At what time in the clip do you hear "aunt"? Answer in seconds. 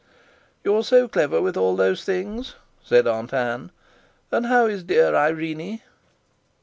3.05-3.35